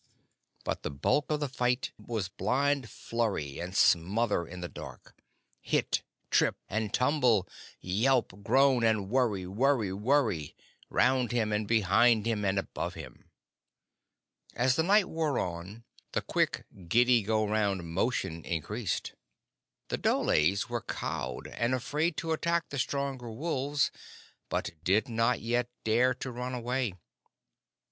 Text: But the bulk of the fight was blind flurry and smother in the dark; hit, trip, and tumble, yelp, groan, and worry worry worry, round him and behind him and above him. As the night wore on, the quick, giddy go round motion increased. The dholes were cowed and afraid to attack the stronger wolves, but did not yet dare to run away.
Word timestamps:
But 0.63 0.81
the 0.81 0.89
bulk 0.89 1.29
of 1.31 1.41
the 1.41 1.47
fight 1.47 1.91
was 1.95 2.27
blind 2.27 2.89
flurry 2.89 3.59
and 3.59 3.75
smother 3.75 4.47
in 4.47 4.61
the 4.61 4.67
dark; 4.67 5.15
hit, 5.59 6.01
trip, 6.31 6.55
and 6.67 6.91
tumble, 6.91 7.47
yelp, 7.79 8.41
groan, 8.41 8.83
and 8.83 9.11
worry 9.11 9.45
worry 9.45 9.93
worry, 9.93 10.55
round 10.89 11.31
him 11.31 11.51
and 11.51 11.67
behind 11.67 12.25
him 12.25 12.43
and 12.43 12.57
above 12.57 12.95
him. 12.95 13.29
As 14.55 14.75
the 14.75 14.81
night 14.81 15.07
wore 15.07 15.37
on, 15.37 15.83
the 16.13 16.21
quick, 16.23 16.65
giddy 16.87 17.21
go 17.21 17.47
round 17.47 17.83
motion 17.87 18.43
increased. 18.43 19.13
The 19.89 19.99
dholes 19.99 20.67
were 20.67 20.81
cowed 20.81 21.45
and 21.47 21.75
afraid 21.75 22.17
to 22.17 22.31
attack 22.31 22.69
the 22.69 22.79
stronger 22.79 23.29
wolves, 23.31 23.91
but 24.49 24.71
did 24.83 25.07
not 25.07 25.41
yet 25.41 25.69
dare 25.83 26.15
to 26.15 26.31
run 26.31 26.55
away. 26.55 26.95